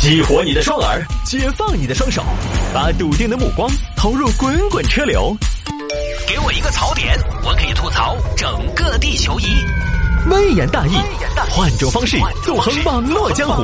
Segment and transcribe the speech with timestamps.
[0.00, 2.24] 激活你的双耳，解放你的双手，
[2.72, 5.36] 把笃定的目光投入滚滚车流。
[6.26, 9.44] 给我一个槽点，我可以吐槽整个地球仪。
[10.30, 10.94] 微言大义，
[11.50, 13.62] 换种方式纵横网络江湖。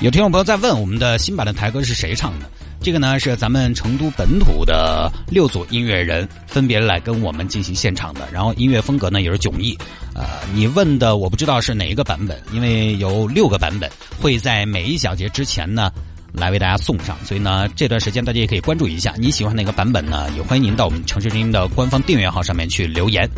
[0.00, 2.50] 有听众朋友在问，我们的新版的台歌是谁唱的？
[2.80, 9.76] 这个呢是咱们成都本土的六组音乐人分别来跟我们进行现场的，然后音乐风格呢也是迥异。
[10.14, 10.24] 呃，
[10.54, 13.90] 你问的我不知道是哪一个版本，因为有六个版本
[14.20, 15.92] 会在每一小节之前呢
[16.32, 20.30] 来为大家送上，所以呢这段时间大家也可以关注一下，你喜欢哪个版本呢？
[20.36, 23.28] 也欢迎您到我们城市之音的官方订阅号上面去留言。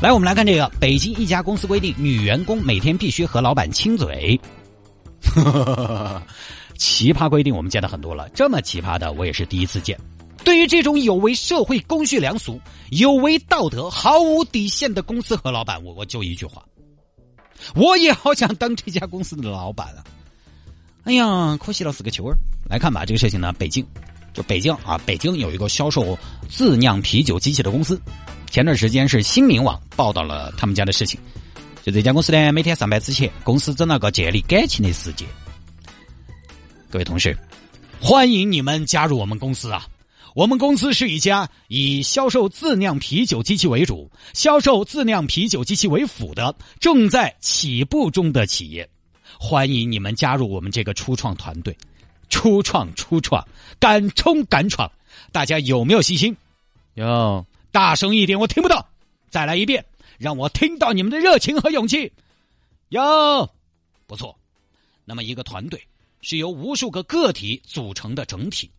[0.00, 4.40] 来，我们来看这个，北京一家公司规定，女员工每天必须和老板亲嘴。
[6.82, 9.96] 奇葩规定我们见的很多了，这么奇葩的我也是第一次见。
[10.42, 16.60] 对于这种有违社会公序良俗、有违道德、毫无底线的公司和老板，我我就一句话：
[17.76, 20.02] 我也好想当这家公司的老板啊！
[21.04, 22.36] 哎呀，可惜了死个球儿。
[22.68, 23.86] 来看吧，这个事情呢，北京
[24.34, 28.00] 就北京啊，北京有一个销售自酿啤酒机器的公司，
[28.50, 31.20] 前段时间是新民网报道了他们家的事情。
[31.84, 35.28] 就这家公司呢，每天上班之前，公司整了个建立感情的时间。
[36.92, 37.34] 各位同事，
[38.02, 39.88] 欢迎你们加入我们公司啊！
[40.34, 48.86] 我们公司是一家以销售自酿啤酒机器为主、销售自酿啤酒机器为辅的正在起步中的企业。
[49.40, 51.74] 欢迎你们加入我们这个初创团队，
[52.28, 53.42] 初创初创，
[53.80, 54.92] 敢冲敢闯！
[55.32, 56.36] 大家有没有信心？
[56.92, 58.86] 有，大声一点，我听不到。
[59.30, 59.82] 再来一遍，
[60.18, 62.12] 让我听到你们的热情和勇气。
[62.90, 63.48] 有，
[64.06, 64.38] 不错。
[65.06, 65.82] 那么一个团队。
[66.22, 68.70] 是由无数个个体组成的整体。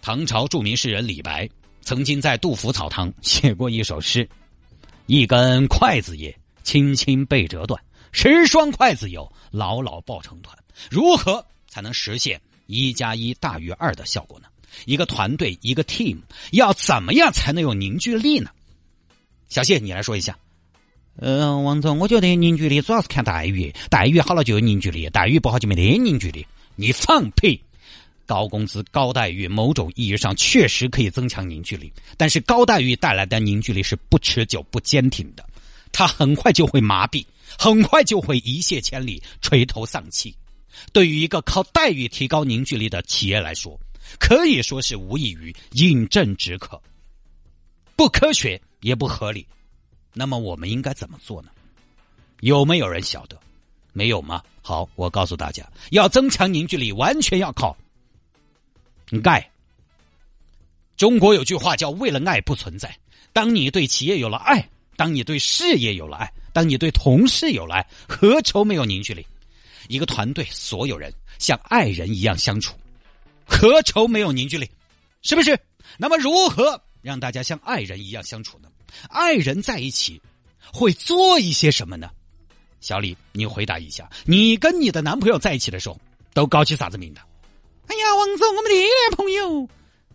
[0.00, 1.48] 唐朝著名诗人李白
[1.82, 4.28] 曾经在杜甫草堂写过一首诗
[5.06, 7.78] ：“一根筷子也，轻轻被折断；
[8.10, 10.56] 十双筷子有，牢牢抱成团。”
[10.90, 14.48] 如何才能实现一加一大于二的效果呢？
[14.86, 16.16] 一个团队，一个 team，
[16.52, 18.50] 要怎么样才能有凝聚力呢？
[19.50, 20.38] 小谢，你来说一下。
[21.16, 26.46] 嗯，王总，我觉得凝聚力主要是看待遇，待遇好了就有凝聚力，待遇不好就没得凝聚力。
[26.76, 27.62] 你放屁！
[28.24, 35.44] 高工资、高待遇，某种意义上确实可以增强凝聚力，但是高待遇带来的凝聚力是不持久、不坚挺的，
[35.90, 37.26] 它很快就会麻痹，
[37.58, 40.34] 很快就会一泻千里、垂头丧气。
[40.92, 43.78] 对于一个靠待遇提高凝聚力的企业来说，
[44.18, 46.80] 可以说是无异于饮鸩止渴，
[47.96, 49.46] 不科学也不合理。
[50.14, 51.50] 那么我们应该怎么做呢？
[52.40, 53.38] 有没有人晓得？
[53.92, 54.42] 没有吗？
[54.62, 57.76] 好，我告诉大家，要增强凝聚力，完全要靠
[59.24, 59.50] 爱。
[60.96, 62.96] 中国有句话叫“为了爱不存在”。
[63.32, 69.26] 当你对企业有了爱，当你对事业有了爱，当你对同事有了爱，何愁没有凝聚力？
[69.88, 72.74] 一个团队所有人像爱人一样相处，
[73.44, 74.70] 何愁没有凝聚力？
[75.22, 75.58] 是不是？
[75.98, 78.68] 那么如何让大家像爱人一样相处呢？
[79.08, 80.20] 爱人在一起
[80.72, 82.10] 会做一些什么呢？
[82.82, 85.98] 小李，你回答一下，你跟你的男朋友在一起的时候
[86.34, 87.24] 都搞起啥子名堂？
[87.86, 89.68] 哎呀，王总，我们的男朋友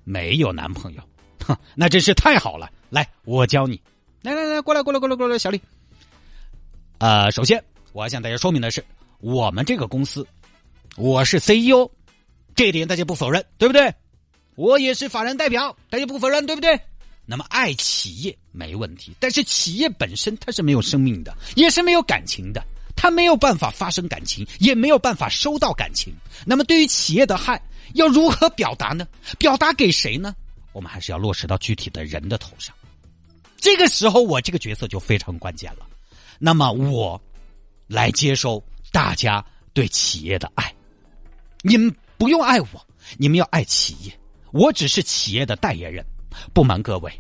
[0.04, 1.02] 没有男朋友，
[1.46, 2.70] 哼， 那真是太好了。
[2.90, 3.82] 来，我教你，
[4.22, 5.60] 来来来，过来过来过来过来，小李。
[7.00, 7.64] 呃，首先
[7.94, 8.84] 我要向大家说明的是，
[9.20, 10.28] 我们这个公司，
[10.98, 11.90] 我是 CEO，
[12.56, 13.94] 这点大家不否认，对不对？
[14.56, 16.80] 我也是法人代表，大家不否认，对不对？
[17.30, 22.66] 那么爱企业没问题，但是企业本身它是没有生命的，也是没有感情的，
[22.96, 26.14] 它没有办法发生感情，也没有办法收到感情。
[26.46, 27.62] 那么对于企业的害，
[27.96, 29.06] 要如何表达呢？
[29.38, 30.34] 表达给谁呢？
[30.72, 32.74] 我们还是要落实到具体的人的头上。
[33.58, 35.86] 这个时候，我这个角色就非常关键了。
[36.40, 37.22] 那么我
[37.88, 38.64] 来接收
[38.94, 40.74] 大家对企业的爱，
[41.62, 44.20] 你们不用爱我，你们要爱企业，
[44.52, 46.06] 我只是企业的代言人。
[46.54, 47.12] 不瞒各位，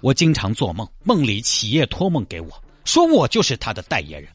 [0.00, 4.30] 我经常做梦，梦里企业托梦给我说我就是他的代言人，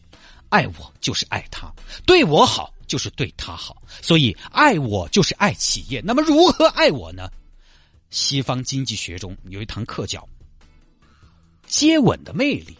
[0.49, 1.71] 爱我就是爱他，
[2.05, 6.01] 对我好就是对他好，所以爱我就是爱企业。
[6.05, 7.29] 那么如何爱我呢？
[8.11, 10.25] 西方经济学中有一堂课叫
[11.67, 12.77] “接吻的魅力”，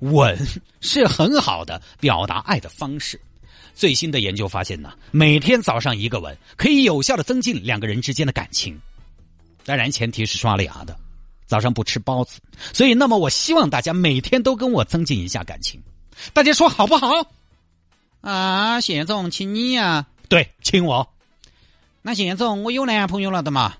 [0.00, 0.36] 吻
[0.82, 3.18] 是很好的表达爱的方式。
[3.72, 8.78] 最新的研究发现呢，每天早上一个吻可以有效的增进两个人之间的感情。
[9.64, 10.96] 当然，前提是刷了牙的，
[11.46, 12.40] 早上不吃包子。
[12.72, 15.80] 所以，那么我希望大家每天都跟我增进一下感情。
[16.32, 17.08] 大家说好不好？
[18.20, 20.06] 啊，谢总，请你呀。
[20.28, 21.08] 对，请我。
[22.02, 23.74] 那谢总，我有男朋友了的嘛？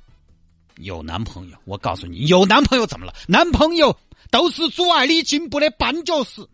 [0.77, 3.15] 有男朋友，我告诉你，有男朋友怎么了？
[3.27, 3.99] 男朋友
[4.31, 6.47] 都是阻碍你进步的绊脚石。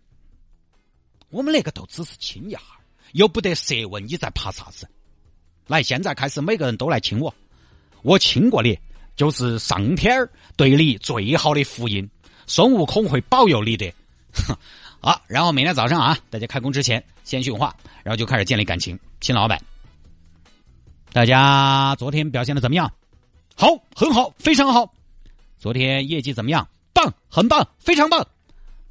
[1.28, 2.60] 我们那个都只是亲一下，
[3.12, 4.88] 又不得舌吻，你在怕啥子？
[5.66, 7.32] 来，现在开始，每个人都来亲我。
[8.02, 8.78] 我亲过你，
[9.16, 12.08] 就是上天对你最好的福音。
[12.46, 13.92] 孙悟空会保佑你的。
[15.00, 17.74] 好，然后每天早上啊，大家开工之前先训话，
[18.04, 19.60] 然后就开始建立感情，亲老板。
[21.12, 22.92] 大家昨天表现的怎么样？
[23.56, 24.92] 好，很好，非常好。
[25.58, 26.68] 昨天业绩怎么样？
[26.92, 28.26] 棒，很棒，非常棒。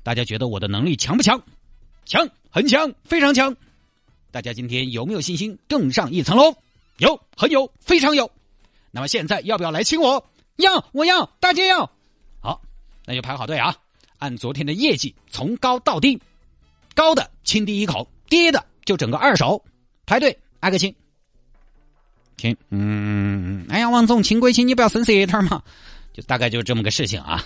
[0.04, 1.42] 大家觉得我的能力强不强？
[2.06, 3.56] 强，很强，非常强。
[4.32, 6.56] 大家今天有没有信心更上一层楼？
[6.98, 8.32] 有，很有，非常有。
[8.96, 10.26] 那么现在要不要来亲我？
[10.56, 11.92] 要，我要，大家要。
[12.40, 12.62] 好，
[13.06, 13.76] 那就排好队啊，
[14.20, 16.18] 按昨天的业绩从高到低，
[16.94, 19.62] 高的亲第一口，低的就整个二手。
[20.06, 20.96] 排队挨个亲。
[22.38, 25.62] 亲，嗯，哎呀，王总，亲归亲，你不要生舌头嘛。
[26.14, 27.44] 就大概就这么个事情啊。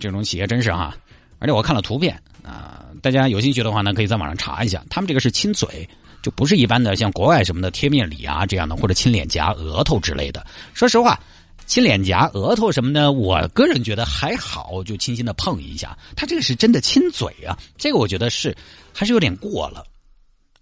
[0.00, 0.96] 这种企业真是哈，
[1.38, 5.88] 而且我看了图片啊，大家有兴趣的话呢，可以在网上查一下，他们这个是亲嘴。
[6.22, 10.46] 就不是一般的像国外什么的贴面礼啊这样的，或者亲脸颊、额头之类的。
[10.74, 11.18] 说实话，
[11.66, 15.96] 亲脸颊、额头什么的，我个人觉得还好，就轻轻的碰一下。
[16.16, 18.56] 他这个是真的亲嘴啊，这个我觉得是
[18.92, 19.84] 还是有点过了。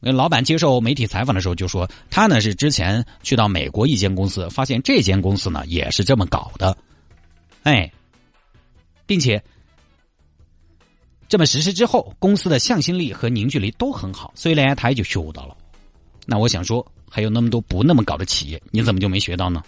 [0.01, 6.77] 老板接受媒体采访的时候就说，他呢是之前去到美国一间公司，发现这间公司呢也是这么搞的，
[7.63, 7.91] 哎，
[9.07, 9.43] 并且。
[11.29, 15.55] 这么实施之后，公司的向心力和凝聚力都很好，所以呢，他也就学到了。
[16.25, 19.63] 那我想说，还有那么多不那么搞的企业，你怎么就没学到呢？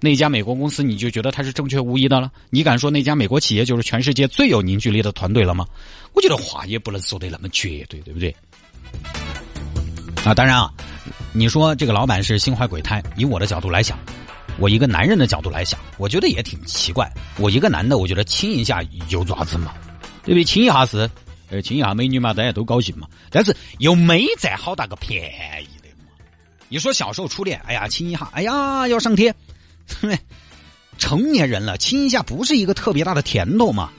[0.00, 2.30] 那家美国公司，你就觉得它是正确无疑的了？
[2.50, 5.64] 你敢说那家美国企业就是全世界最有凝聚力的团队了吗？
[6.12, 8.34] 我觉得话也不能说的那么绝对，对不对？
[10.24, 10.70] 啊，当然啊，
[11.32, 13.98] 你说这个老板是心怀鬼胎，以我的角度来想，
[14.58, 17.10] 我一个男人的角度来想，我觉得也挺奇怪。
[17.38, 19.72] 我一个男的，我觉得亲一下有爪子嘛？
[20.24, 20.44] 对不对？
[20.44, 21.08] 亲一下是，
[21.50, 23.06] 呃，亲一下美女嘛，大家都高兴嘛。
[23.30, 25.24] 但是又没占好大个便
[25.62, 26.10] 宜的嘛。
[26.68, 29.34] 你说小时候初恋，哎呀，亲一下，哎呀，要上天。
[30.98, 33.90] 成年人了，亲一下不是一个特别大的甜头嘛。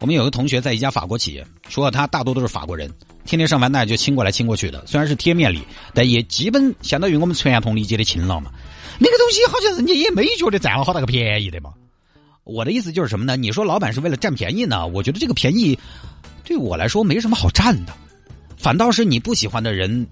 [0.00, 2.90] 我们有个同学在一家法国企业，说他大多都是法国人，
[3.24, 4.84] 天天上班那就亲过来亲过去的。
[4.86, 5.62] 虽然是贴面礼，
[5.94, 8.50] 但也基本相当于我们传统理解的亲了嘛。
[8.98, 11.72] 那个东西好像人家也没觉得占了好大个便宜的嘛。
[12.44, 13.36] 我的意思就是什么呢？
[13.36, 14.86] 你说老板是为了占便宜呢？
[14.86, 15.78] 我觉得这个便宜
[16.44, 17.92] 对我来说没什么好占的，
[18.56, 20.06] 反倒是你不喜欢的人，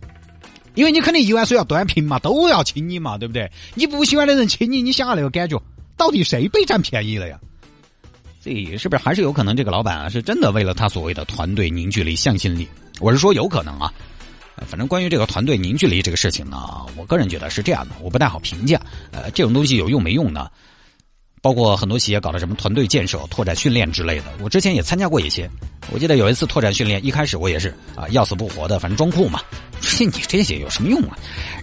[0.75, 3.51] 因为你肯定一碗水要端平嘛，都要亲你嘛，对不对？
[3.75, 5.61] 你不喜欢的人亲你，你想下那个感觉，
[5.97, 7.39] 到底谁被占便宜了呀？
[8.41, 12.69] 这是不是还是有可能这个老板啊是真的为了他所谓的团队凝聚力、向心力？
[13.01, 13.93] 我是说有可能啊。
[14.67, 18.81] 反正关于这个团队凝聚力这个事情呢，我个人觉得是这样的，我不太好评价。
[19.13, 20.49] 呃，这种东西有用没用呢？
[21.41, 25.49] 包括很多企业搞的什么团队建设、拓展训练之类的，我之前也参加过一些。
[25.91, 29.41] 我记得有一次拓展训练，一开始我也是啊，要死不活的，反正装酷嘛。
[29.81, 31.17] 说 你这些有什么用啊？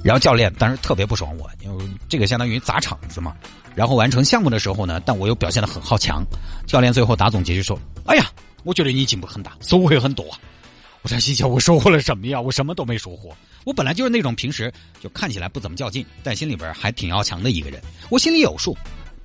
[0.03, 3.35] 然后教练当时特别不爽我，因为这个相当于砸场子嘛。
[3.75, 6.23] 然后完成项目的时候呢，但我又表现的很好强。
[6.65, 7.77] 教练最后打总结就说
[8.07, 8.31] ：“哎呀，
[8.63, 10.25] 我觉得你进步很大，收获很多。”
[11.03, 12.39] 我在心想：我收获了什么呀？
[12.41, 13.29] 我什么都没收获。
[13.65, 17.79] 我本来就是那种平时就看起来不怎么较劲，但心里边还挺要强的一个人。
[18.09, 18.75] 我心里有数。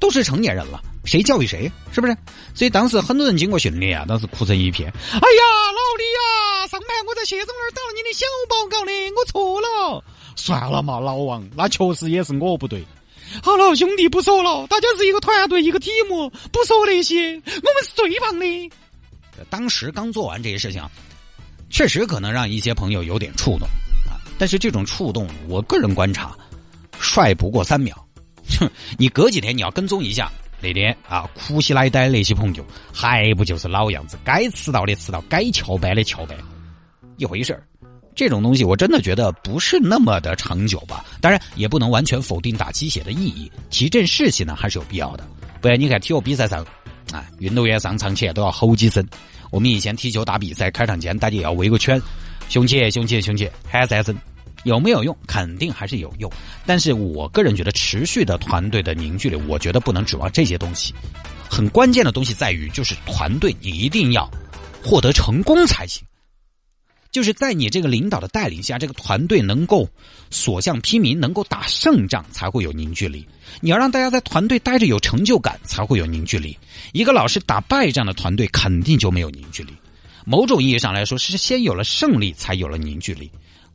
[0.01, 1.71] 都是成年人了，谁教育谁？
[1.93, 2.17] 是不是？
[2.55, 4.91] 所以当时很多人经过训练啊，当时哭成一片。
[4.91, 10.03] 哎呀，老李呀，上盘我在谢总那儿打了你的小报告的，我错了。
[10.35, 12.83] 算了嘛，老王，那确实也是我不对。
[13.43, 18.73] 好了，兄弟不说了，大家是一个团队，一个体目，不说那些，我们是最棒的。
[19.49, 20.83] 当时刚做完这些事情，
[21.69, 23.69] 确实可能让一些朋友有点触动
[24.09, 24.19] 啊。
[24.39, 26.37] 但是这种触动，我个人观察，
[26.99, 28.07] 帅不过三秒。
[28.59, 30.31] 哼， 你隔几天你要跟踪一下
[30.61, 34.19] 那天啊，苦兮来呆那些朋友，还不就是老样子？
[34.25, 36.37] 该迟到的迟到，该翘班的翘班，
[37.17, 37.63] 一回事儿。
[38.15, 41.05] 这种东西我真的觉得不是那么的长久吧。
[41.21, 45.27] 当然，也不能完全否定打鸡血的意义，提振士气呢还是有必要的。
[45.61, 46.63] 不然你看体育比赛上，
[47.13, 49.07] 啊，运动员上场前都要吼几声。
[49.51, 52.01] 我们以前踢球打比赛，开场前大家也要围个圈，
[52.49, 54.15] 雄起雄起雄起，喊三声。
[54.65, 55.17] 有没有用？
[55.27, 56.31] 肯定还是有用，
[56.67, 60.95] 但是我个人觉得持续的团队的凝聚力，我觉得不能指望这些东西。
[61.49, 64.31] 很关键的东西在于，就是团队你一定要
[64.83, 66.03] 获得成功才行。
[67.11, 69.89] 就是在你这个领导的带领下，这个团队能够
[70.31, 73.27] 所向披靡，能够打胜仗，才会有凝聚力。
[73.61, 76.57] 你要让大家在团队待着有成就感，才会有凝聚力。
[76.93, 79.73] 一个老是打败仗的团队，肯定就没有凝聚力。
[80.25, 83.29] 某种意义上来说，是先有了胜利，才有了凝聚力。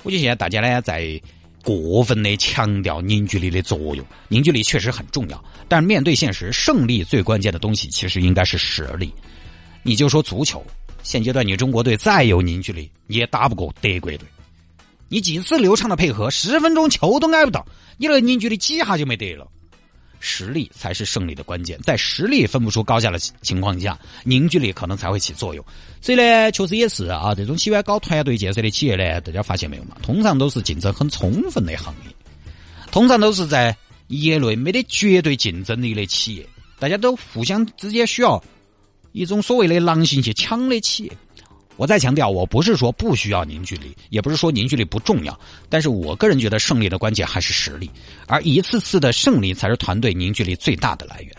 [0.05, 1.19] 估计现在大家呢，在
[1.63, 4.05] 过分的强调凝聚力的作用。
[4.27, 9.11] 凝聚力确实很重要，但面对现实，胜利最关键的东西其实应该是实力。
[9.81, 10.63] 你就说足球，
[11.01, 14.19] 现阶段你中国队再有凝聚力，你也打不过德国队。
[15.09, 17.65] 你几次流畅的配合，十分钟球都挨不到，
[17.97, 19.47] 你那凝聚力几下就没得了。
[20.27, 25.63] 实力才是胜利的关键，在实力分不出高下的情况下，凝聚力可能才会起作用。
[26.01, 29.95] 所以呢，确实也是啊，这种喜欢搞团队建设的企业呢，大家发现没有嘛？
[30.01, 32.15] 通常都是竞争很充分的行业，
[32.91, 33.77] 通常都是在
[34.07, 38.43] 业内没得绝对竞争力的企业，大家都互相之间需要
[39.11, 41.11] 一种所谓的狼性去抢的企业。
[41.77, 45.37] 我再强调，我不是说不需要凝聚力，也不是说凝聚力不重要，
[45.69, 47.89] 但是我个人觉得胜利的关键还是实力，
[48.27, 51.35] 而一次次的胜利才是团队凝聚力最大的来源。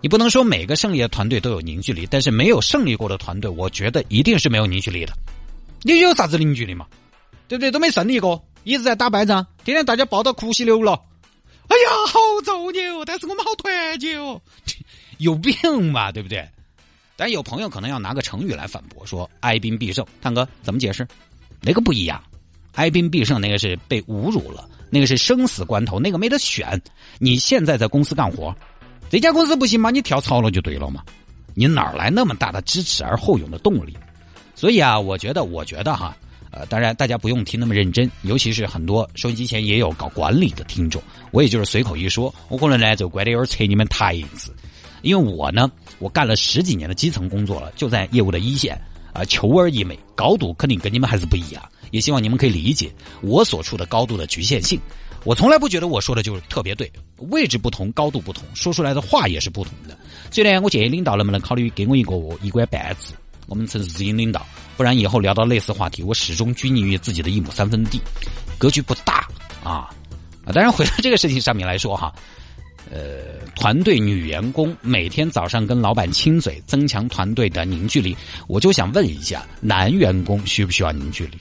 [0.00, 5.12] 你不能说每个胜利的团队都有凝聚力，但是没有胜利过的团队，我觉得一定是没有凝聚力的。
[5.82, 6.86] 你有啥子凝聚力嘛？
[7.46, 7.70] 对不对？
[7.70, 11.00] 都没胜利过，一直在打败仗，天天大家抱到哭稀流了。
[11.68, 13.04] 哎呀，好造孽哦！
[13.06, 14.40] 但是我们好团结哦，
[15.18, 16.10] 有病吧？
[16.10, 16.48] 对不对？
[17.20, 20.02] 但有朋友可能要拿个成语来反驳，说“哀兵必胜”。
[20.22, 21.06] 探哥怎么解释？
[21.60, 22.18] 那个不一样
[22.76, 26.80] ，“哀兵必胜”那个是被侮辱了，那个是生死关头，那个没得选。
[27.18, 28.56] 你现在在公司干活，
[29.10, 29.90] 这家公司不行吗？
[29.90, 31.04] 你跳槽了就对了嘛。
[31.54, 33.94] 你哪来那么大的知耻而后勇的动力？
[34.54, 36.16] 所以啊，我觉得，我觉得哈，
[36.50, 44.54] 呃，当然大家不用听那么认真，尤其是很多收音机前也有搞管理的听众，我也就是随口一说，我可能呢就怪得有点扯你们台子。
[45.02, 48.80] 因为我呢，我干了十几年的基层工作了，就在业务的一线，
[49.12, 51.62] 啊，求而易美，高度肯定跟你们还是不一样。
[51.90, 54.80] 也希望你们可以理解我所处的高度的局限性。
[55.24, 56.90] 我从来不觉得我说的就是特别对，
[57.28, 59.98] 位置不同，高度不同，说出来的话也是不同的。
[60.30, 63.12] 所以呢，我建议领导能不能考虑给我一个一官半职，
[63.46, 68.00] 我们称直营领导，不然以后聊到类似话题，我始终拘泥于自己的一亩三分地，
[68.56, 69.28] 格局不大
[69.64, 69.90] 啊。
[70.42, 72.14] 啊，当然回到这个事情上面来说哈。
[72.90, 78.16] 呃，团队女员工每天早上跟老板亲嘴，增强团队的凝聚力。
[78.48, 81.38] 我就想问一下，男员工需不需要凝聚力？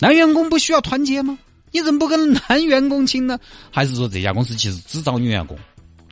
[0.00, 1.38] 男员工不需要团结吗？
[1.70, 3.38] 你怎么不跟男员工亲呢？
[3.70, 5.54] 还是说这家公司其实只招女员工？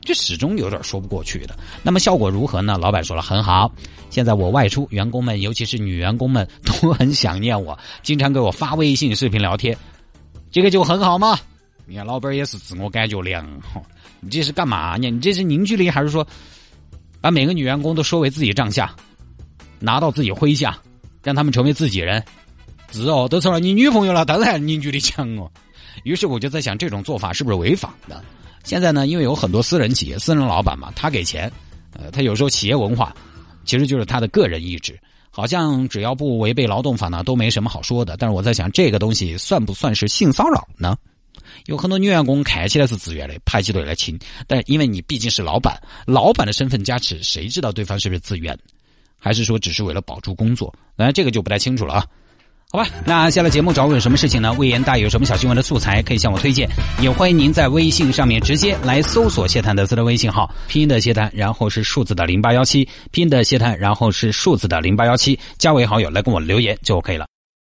[0.01, 1.57] 这始终有点说不过去的。
[1.81, 2.77] 那么效果如何呢？
[2.77, 3.71] 老板说了很好。
[4.09, 9.75] 现在我外出，员工们尤其是女员工们都很想念我，经常给我发微信视频聊天，
[10.51, 11.39] 这个就很好嘛。
[11.85, 13.83] 你看，老板也是自我感觉良好。
[14.19, 15.09] 你这是干嘛呢？
[15.09, 16.27] 你这是凝聚力，还是说
[17.21, 18.95] 把每个女员工都收为自己帐下，
[19.79, 20.77] 拿到自己麾下，
[21.23, 22.23] 让他们成为自己人？
[22.91, 25.51] 是哦，都成了你女朋友了，当然凝聚力强哦。
[26.03, 28.23] 于是我就在想，这种做法是不是违法的？
[28.63, 31.51] 现在呢，因为有很多私人企业、私人老板嘛，他给钱，
[31.93, 33.15] 呃，他有时候企业文化
[33.65, 34.97] 其实就是他的个人意志，
[35.29, 38.15] 好像只要不违背劳动法呢，都没什么好说的。
[38.17, 40.97] 但是我在想，这个东西算不算是性骚扰呢？
[41.65, 48.57] 有很多女员工看起来是自愿的排起队来亲，但因为你毕竟是老板，老板的身份加持，谁知道对方是不是自愿，
[49.17, 50.73] 还是说只是为了保住工作？
[50.95, 52.05] 那这个就不太清楚了啊。
[52.69, 54.51] 好吧，那下了节目找我有什么事情呢？
[54.53, 56.67] 魏言大有什么小新闻的素材可以向我推荐，
[57.01, 67.25] 也欢迎您在微信上面直接来搜索谢探德斯的微信号，拼音的谢探，然后是数字的零八幺七，拼音的谢探，然后是数字的零八幺七，加为好友来跟我留言就 OK 了。